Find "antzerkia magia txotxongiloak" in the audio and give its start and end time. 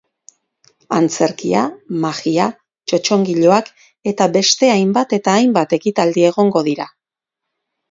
0.99-3.69